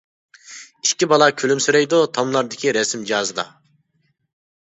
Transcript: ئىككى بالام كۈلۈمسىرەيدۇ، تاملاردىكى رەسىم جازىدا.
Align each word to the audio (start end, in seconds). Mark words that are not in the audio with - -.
ئىككى 0.85 1.07
بالام 1.11 1.33
كۈلۈمسىرەيدۇ، 1.41 1.99
تاملاردىكى 2.15 2.73
رەسىم 2.79 3.05
جازىدا. 3.11 3.47